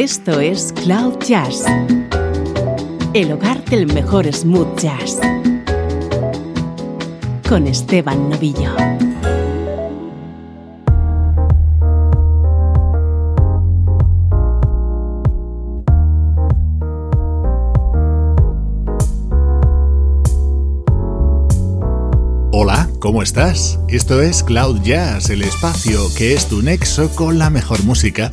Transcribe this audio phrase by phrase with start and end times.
[0.00, 1.64] Esto es Cloud Jazz,
[3.14, 5.18] el hogar del mejor smooth jazz,
[7.48, 8.76] con Esteban Novillo.
[22.52, 23.80] Hola, ¿cómo estás?
[23.88, 28.32] Esto es Cloud Jazz, el espacio que es tu nexo con la mejor música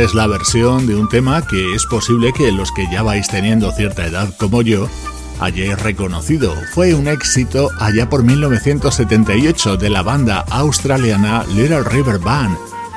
[0.00, 3.70] Es la versión de un tema que es posible que los que ya vais teniendo
[3.72, 4.88] cierta edad como yo
[5.40, 6.54] hayáis reconocido.
[6.72, 12.56] Fue un éxito allá por 1978 de la banda australiana Little River Band.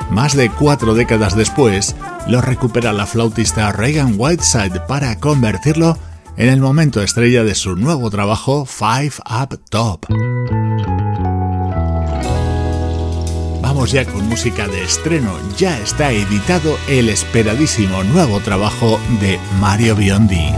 [0.09, 1.95] Más de cuatro décadas después,
[2.27, 5.97] lo recupera la flautista Reagan Whiteside para convertirlo
[6.37, 10.05] en el momento estrella de su nuevo trabajo Five Up Top.
[13.91, 15.37] Ya con música de estreno.
[15.57, 20.53] Ya está editado el esperadísimo nuevo trabajo de Mario Biondi.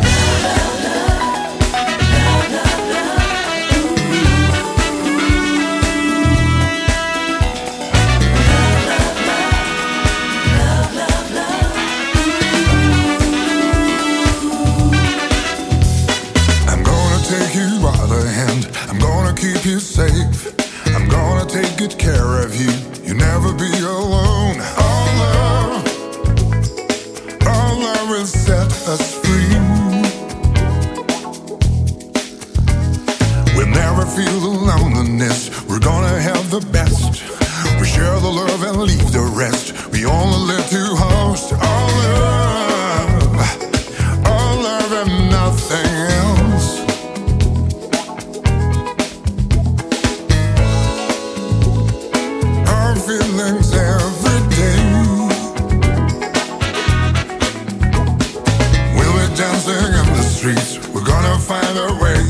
[61.40, 62.22] find a way.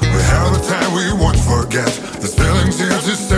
[0.00, 1.86] We have a time we won't forget.
[2.20, 3.33] the feeling's here to stay.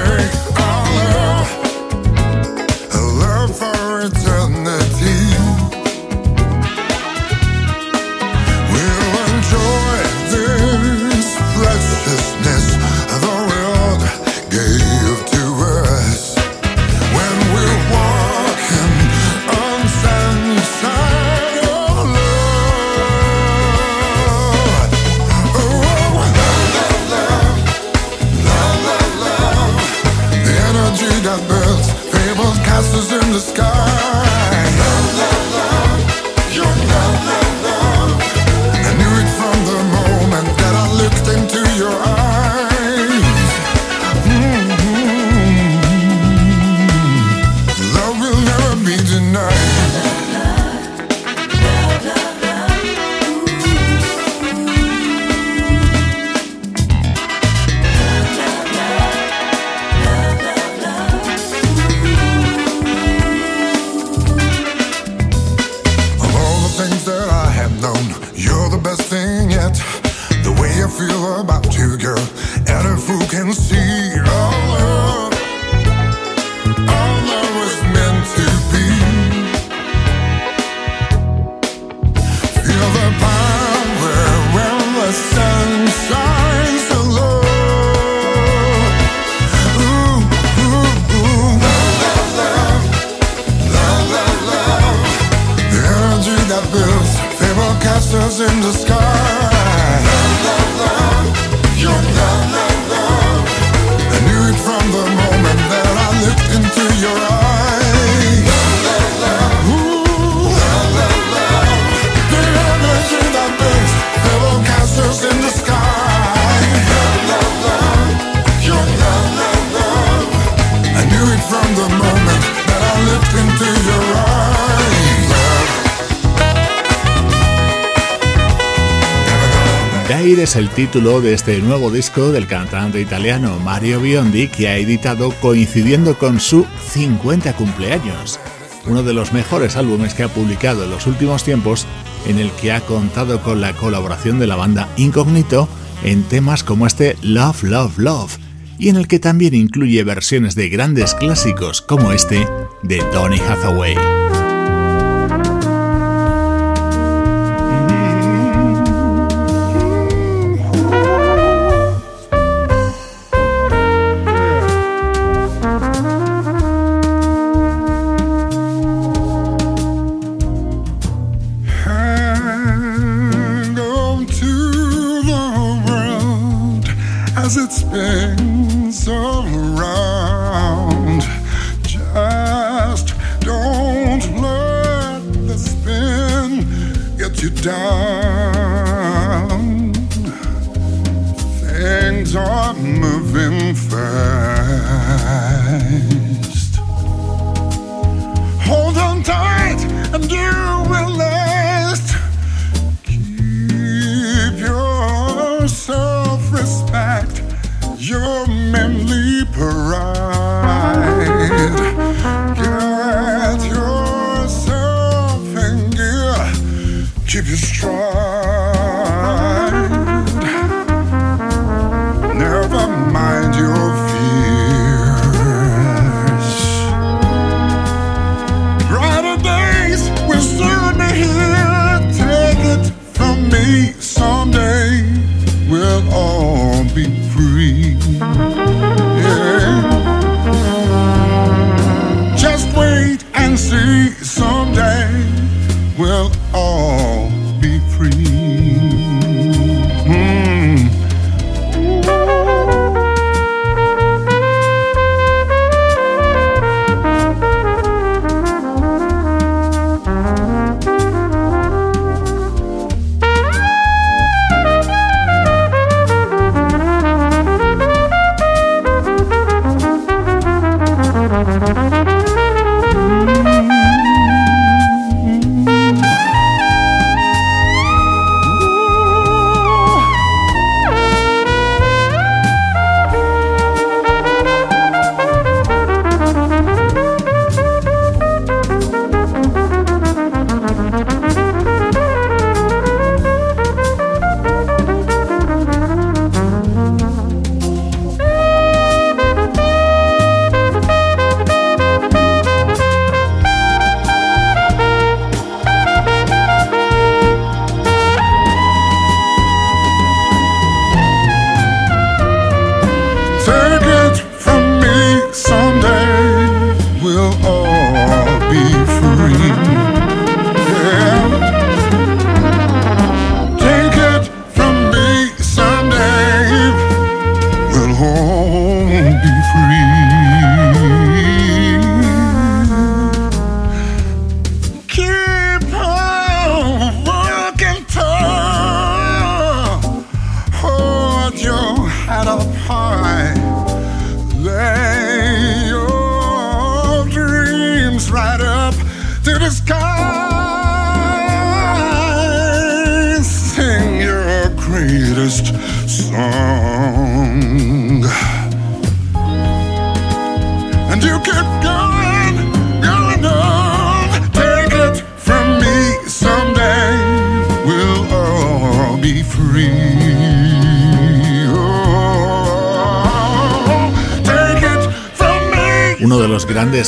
[130.34, 135.30] Es el título de este nuevo disco del cantante italiano Mario Biondi que ha editado
[135.40, 138.40] coincidiendo con su 50 cumpleaños.
[138.86, 141.86] Uno de los mejores álbumes que ha publicado en los últimos tiempos
[142.26, 145.68] en el que ha contado con la colaboración de la banda Incognito
[146.02, 148.38] en temas como este Love, Love, Love
[148.78, 152.46] y en el que también incluye versiones de grandes clásicos como este
[152.82, 154.25] de Donny Hathaway.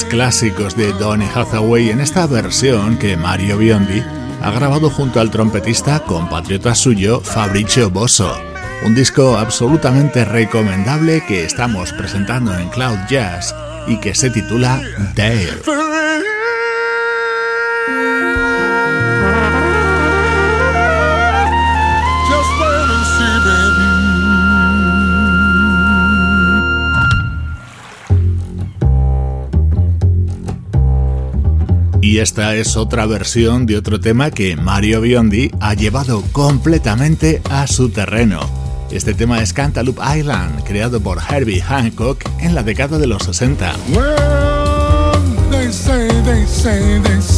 [0.05, 4.03] Clásicos de Donny Hathaway en esta versión que Mario Biondi
[4.43, 8.37] ha grabado junto al trompetista compatriota suyo Fabrizio Bosso.
[8.85, 13.55] Un disco absolutamente recomendable que estamos presentando en Cloud Jazz
[13.87, 14.81] y que se titula
[15.15, 15.88] Dare.
[32.09, 37.67] Y esta es otra versión de otro tema que Mario Biondi ha llevado completamente a
[37.67, 38.49] su terreno.
[38.91, 43.75] Este tema es Cantaloupe Island, creado por Herbie Hancock en la década de los 60.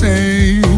[0.03, 0.70] an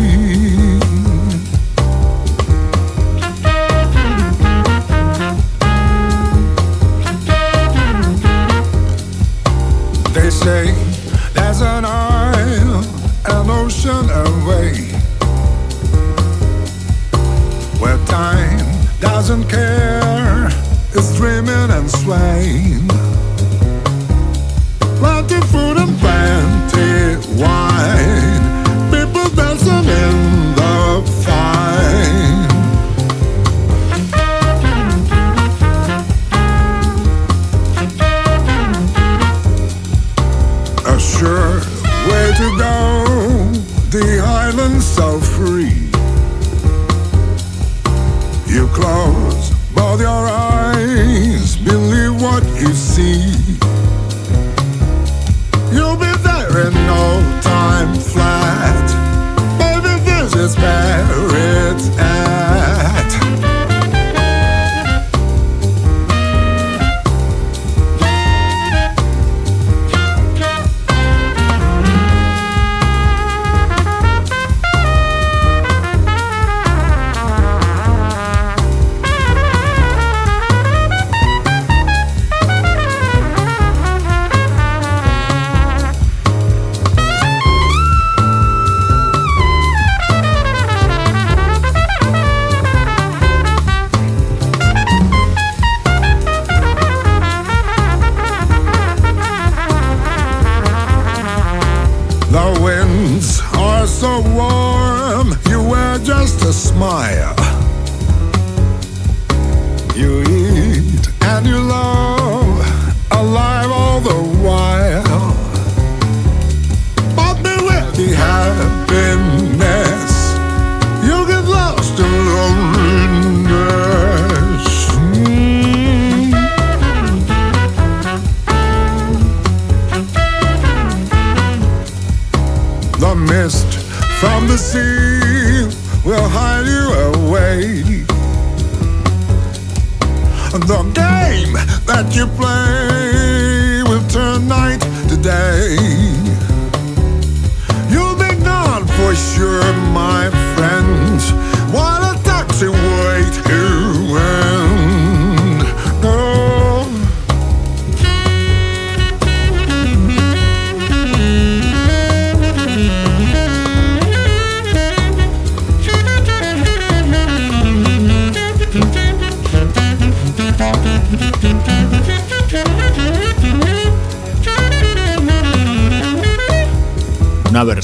[109.95, 110.32] You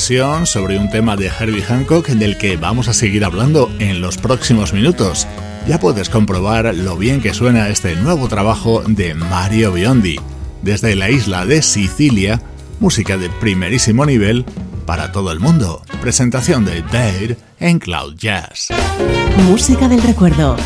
[0.09, 4.73] sobre un tema de Herbie Hancock del que vamos a seguir hablando en los próximos
[4.73, 5.27] minutos.
[5.67, 10.19] Ya puedes comprobar lo bien que suena este nuevo trabajo de Mario Biondi,
[10.62, 12.41] desde la isla de Sicilia,
[12.81, 14.47] música de primerísimo nivel
[14.87, 15.83] para todo el mundo.
[16.00, 18.69] Presentación de Dare en Cloud Jazz.
[19.47, 20.57] Música del recuerdo,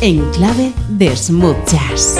[0.00, 2.16] en clave de smooth jazz.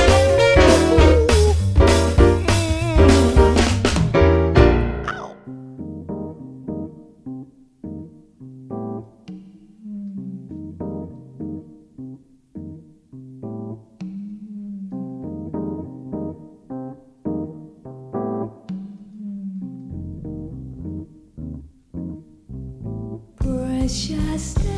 [23.88, 24.77] Just I.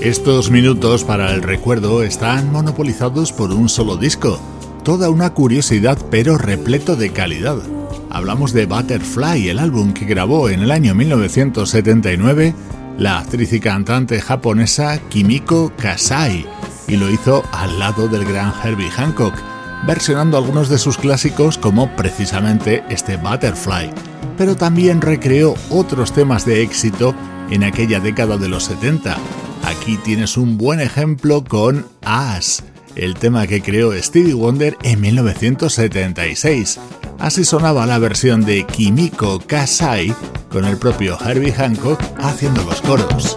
[0.00, 4.40] Estos minutos para el recuerdo están monopolizados por un solo disco,
[4.82, 7.58] toda una curiosidad pero repleto de calidad.
[8.08, 12.54] Hablamos de Butterfly, el álbum que grabó en el año 1979
[12.96, 16.46] la actriz y cantante japonesa Kimiko Kasai,
[16.88, 19.34] y lo hizo al lado del gran Herbie Hancock,
[19.86, 23.90] versionando algunos de sus clásicos como precisamente este Butterfly,
[24.38, 27.14] pero también recreó otros temas de éxito
[27.50, 29.18] en aquella década de los 70
[29.64, 32.62] Aquí tienes un buen ejemplo con As,
[32.96, 36.78] el tema que creó Stevie Wonder en 1976.
[37.18, 40.14] Así sonaba la versión de Kimiko Kasai
[40.50, 43.36] con el propio Herbie Hancock haciendo los coros.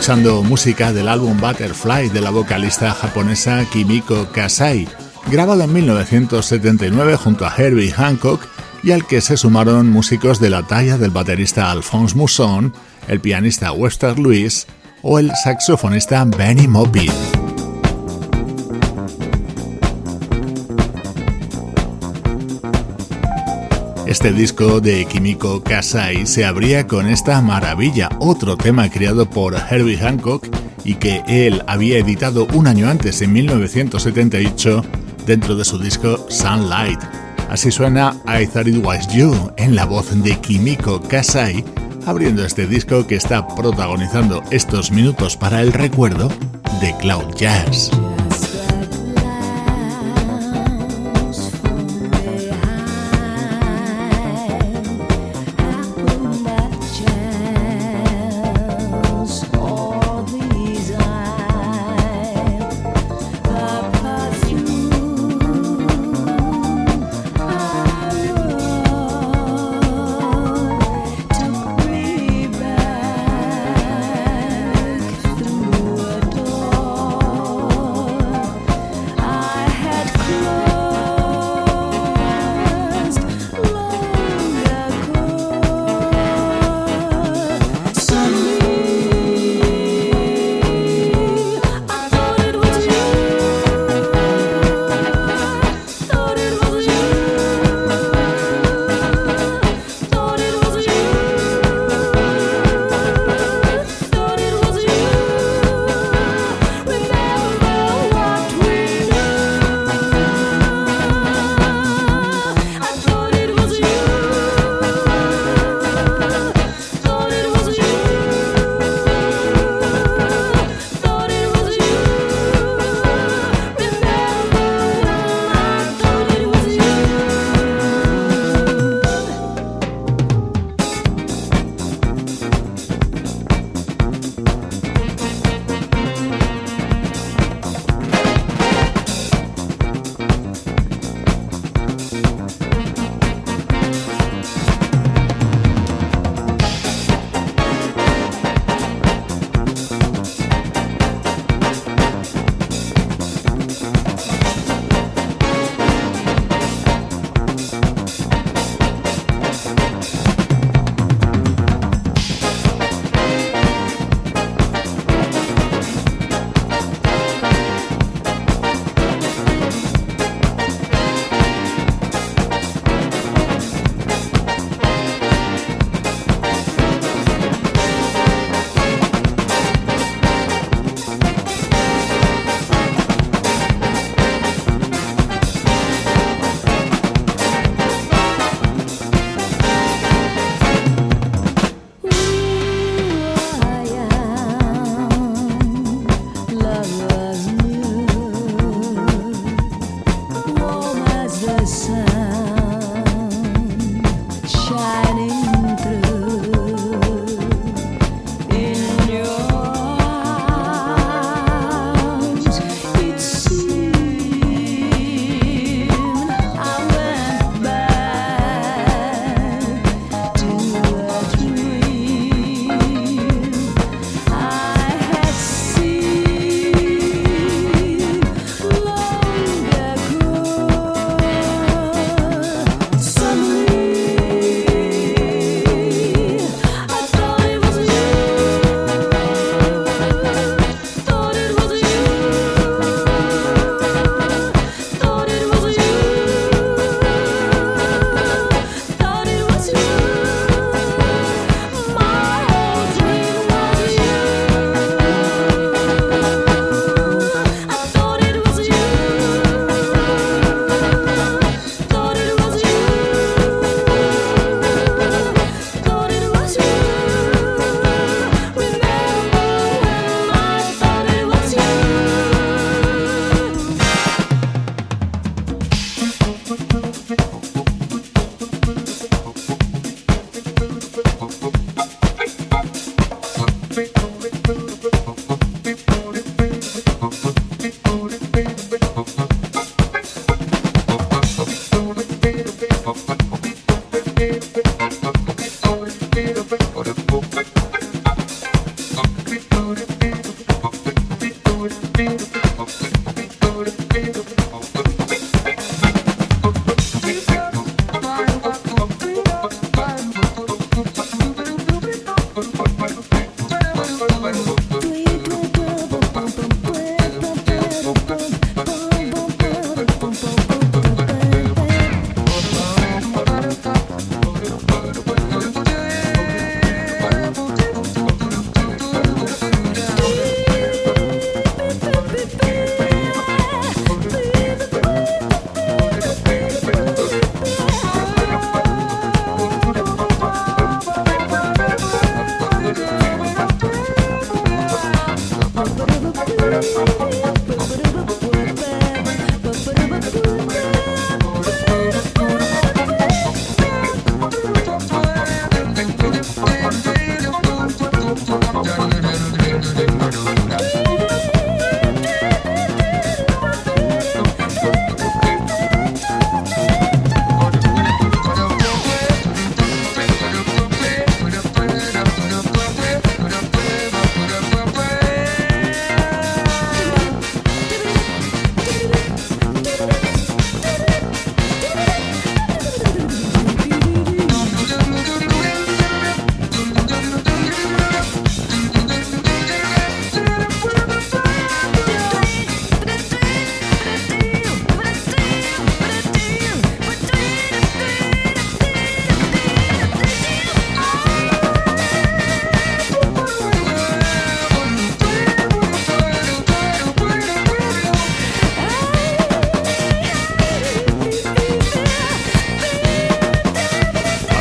[0.00, 4.88] Escuchando música del álbum Butterfly de la vocalista japonesa Kimiko Kasai,
[5.30, 8.46] grabado en 1979 junto a Herbie Hancock
[8.82, 12.72] y al que se sumaron músicos de la talla del baterista Alphonse Mousson,
[13.08, 14.66] el pianista Webster Lewis
[15.02, 17.39] o el saxofonista Benny Mopin.
[24.10, 29.98] Este disco de Kimiko Kasai se abría con esta maravilla, otro tema creado por Herbie
[29.98, 30.48] Hancock
[30.84, 34.82] y que él había editado un año antes, en 1978,
[35.26, 36.98] dentro de su disco Sunlight.
[37.50, 41.64] Así suena I Thought It Was You en la voz de Kimiko Kasai,
[42.04, 46.28] abriendo este disco que está protagonizando estos minutos para el recuerdo
[46.80, 47.92] de Cloud Jazz.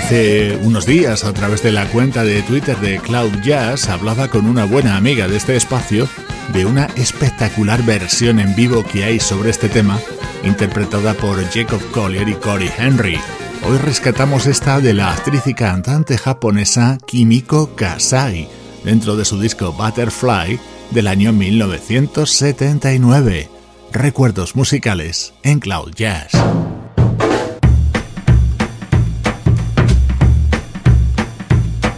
[0.10, 4.47] Hace unos días, a través de la cuenta de Twitter de Cloud Jazz, hablaba con
[4.47, 6.10] una buena amiga de este espacio
[6.51, 9.99] de una espectacular versión en vivo que hay sobre este tema,
[10.43, 13.20] interpretada por Jacob Collier y Corey Henry.
[13.68, 18.49] Hoy rescatamos esta de la actriz y cantante japonesa Kimiko Kasai,
[18.84, 23.47] dentro de su disco Butterfly del año 1979.
[23.91, 26.32] Recuerdos musicales en Cloud Jazz.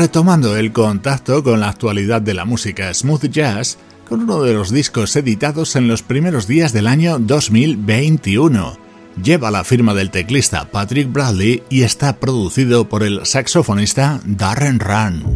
[0.00, 3.76] Retomando el contacto con la actualidad de la música smooth jazz
[4.08, 8.78] con uno de los discos editados en los primeros días del año 2021.
[9.22, 15.29] Lleva la firma del teclista Patrick Bradley y está producido por el saxofonista Darren Run.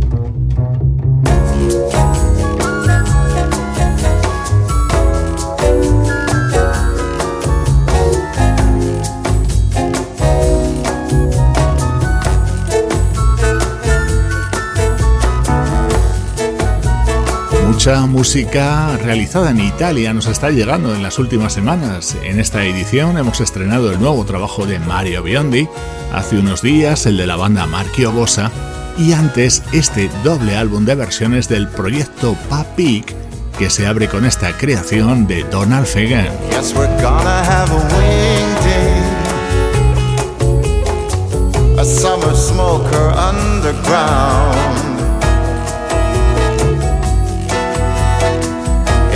[17.74, 22.16] Mucha música realizada en Italia nos está llegando en las últimas semanas.
[22.22, 25.68] En esta edición hemos estrenado el nuevo trabajo de Mario Biondi,
[26.12, 28.52] hace unos días el de la banda Marchio Bossa
[28.96, 33.12] y antes este doble álbum de versiones del proyecto Papik
[33.58, 36.28] que se abre con esta creación de Donald Fagan.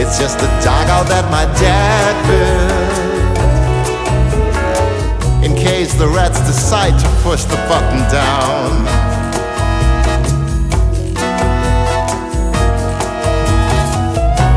[0.01, 2.78] It's just a dugout that my dad built.
[5.44, 8.86] In case the rats decide to push the button down.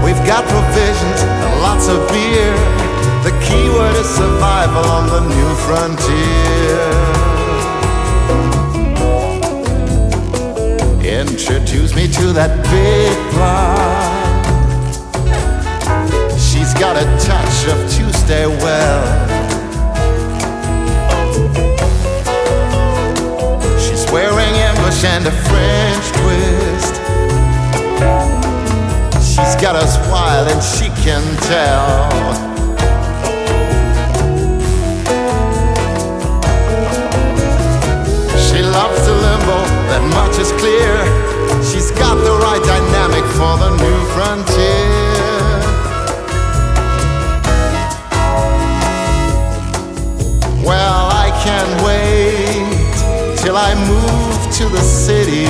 [0.06, 2.54] We've got provisions and lots of beer.
[3.26, 6.86] The key word is survival on the new frontier.
[11.02, 13.91] Introduce me to that big bar
[16.82, 19.06] got a touch of Tuesday well.
[23.78, 26.96] She's wearing English and a French twist.
[29.30, 31.22] She's got us wild and she can
[31.54, 32.10] tell.
[38.42, 39.58] She loves the limbo,
[39.92, 40.98] that much is clear.
[41.62, 44.81] She's got the right dynamic for the new frontier.
[50.64, 55.50] Well, I can't wait till I move to the city,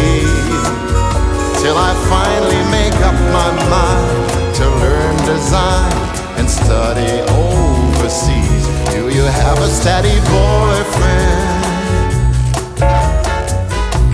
[1.61, 5.91] till I finally make up my mind to learn design
[6.39, 8.63] and study overseas.
[8.93, 11.61] Do you have a steady boyfriend?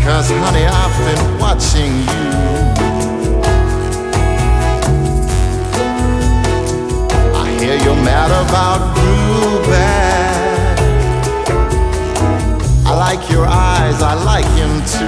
[0.03, 2.27] Cause, honey, I've been watching you.
[7.35, 10.26] I hear you're mad about Ruben.
[13.07, 15.07] I like your eyes, I like him too.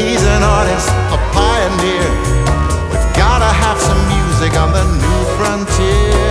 [0.00, 2.08] He's an artist, a pioneer.
[2.92, 6.27] We've gotta have some music on the new frontier.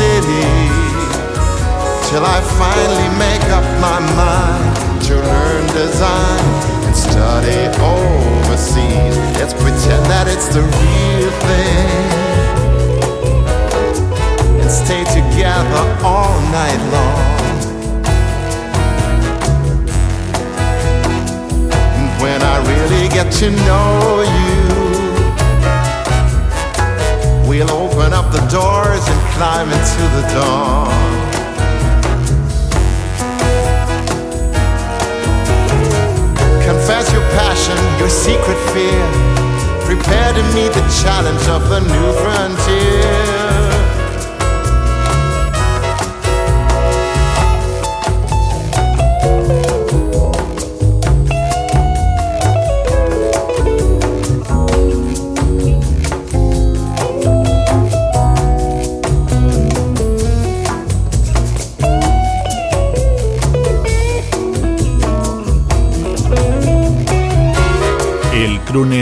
[0.00, 0.48] City,
[2.08, 6.44] till I finally make up my mind to learn design
[6.86, 7.60] and study
[7.92, 9.14] overseas.
[9.36, 12.00] Let's pretend that it's the real thing
[14.60, 17.58] and stay together all night long.
[21.98, 24.79] And when I really get to know you
[27.50, 30.86] We'll open up the doors and climb into the dawn.
[36.62, 39.02] Confess your passion, your secret fear.
[39.84, 43.19] Prepare to meet the challenge of the new frontier.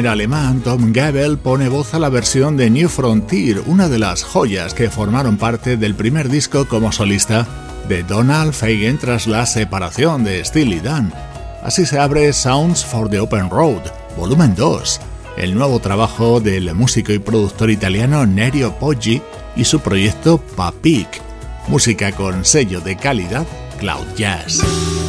[0.08, 4.74] alemán Tom Gabel pone voz a la versión de New Frontier, una de las joyas
[4.74, 7.46] que formaron parte del primer disco como solista
[7.88, 11.12] de Donald Fagen tras la separación de Steely Dan.
[11.62, 13.82] Así se abre Sounds for the Open Road,
[14.16, 15.00] volumen 2,
[15.36, 19.22] el nuevo trabajo del músico y productor italiano Nerio Poggi
[19.56, 21.08] y su proyecto Papik,
[21.68, 23.46] música con sello de calidad
[23.78, 25.07] Cloud Jazz.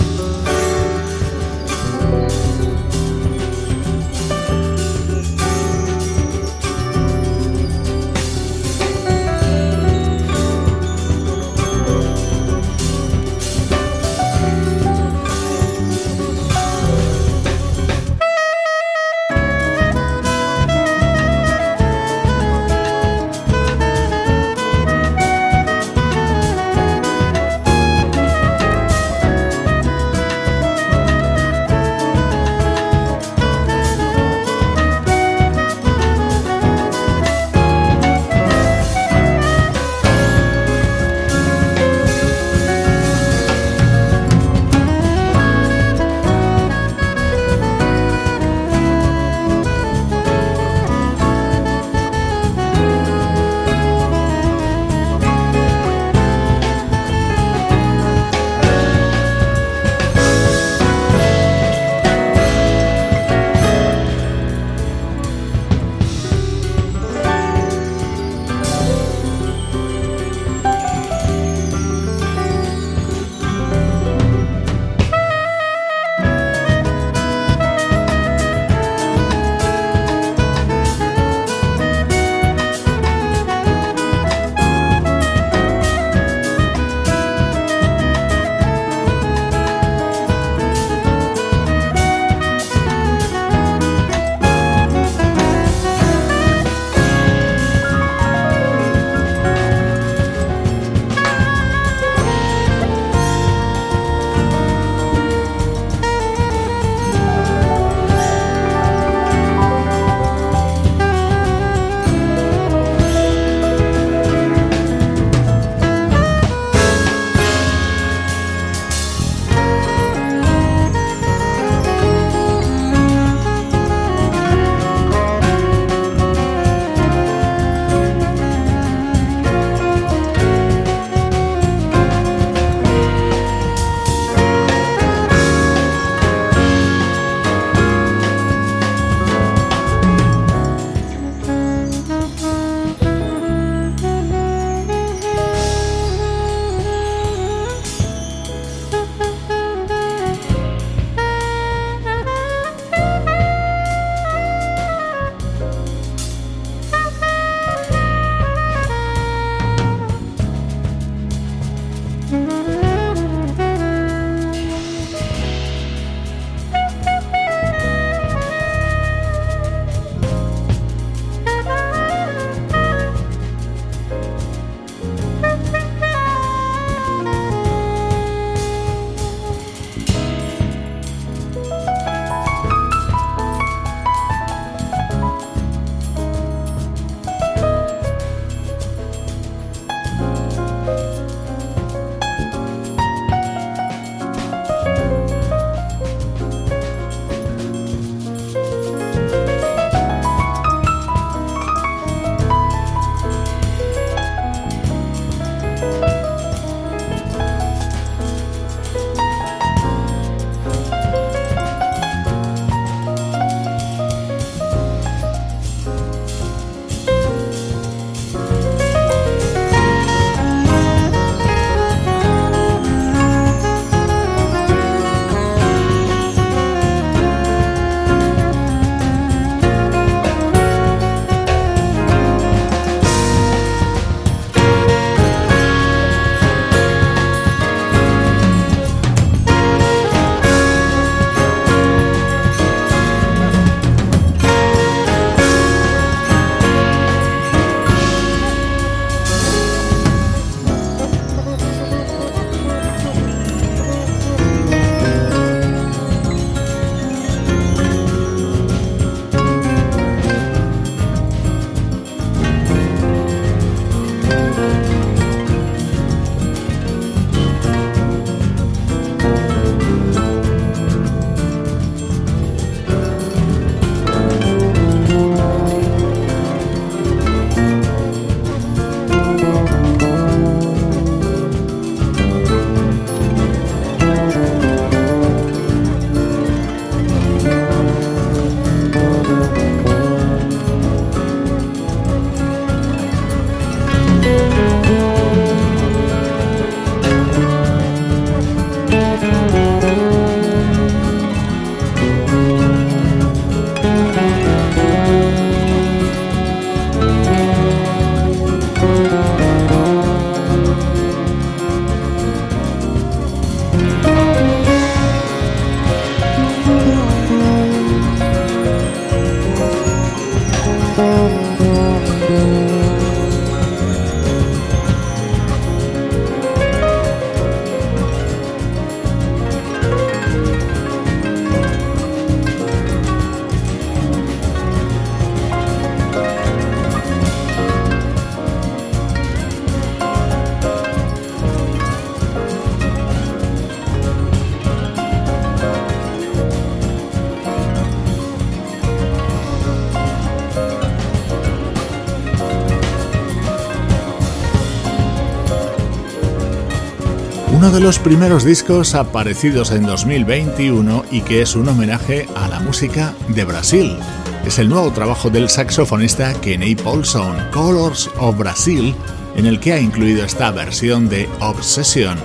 [357.69, 362.59] Uno de los primeros discos aparecidos en 2021 y que es un homenaje a la
[362.61, 363.95] música de Brasil.
[364.43, 368.95] Es el nuevo trabajo del saxofonista Kenny Paulson, Colors of Brasil,
[369.35, 372.17] en el que ha incluido esta versión de Obsession,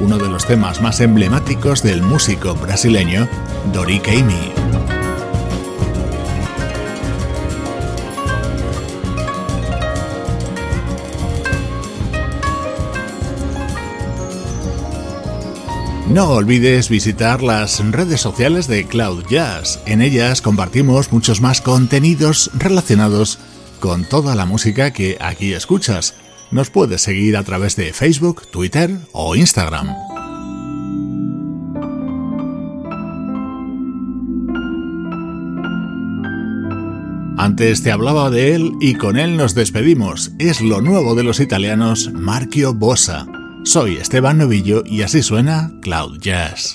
[0.00, 3.28] uno de los temas más emblemáticos del músico brasileño
[3.72, 4.00] Dori.
[16.10, 19.78] No olvides visitar las redes sociales de Cloud Jazz.
[19.84, 23.38] En ellas compartimos muchos más contenidos relacionados
[23.78, 26.14] con toda la música que aquí escuchas.
[26.50, 29.94] Nos puedes seguir a través de Facebook, Twitter o Instagram.
[37.36, 40.32] Antes te hablaba de él y con él nos despedimos.
[40.38, 43.26] Es lo nuevo de los italianos Marchio Bossa.
[43.64, 46.74] Soy Esteban Novillo y así suena Cloud Jazz.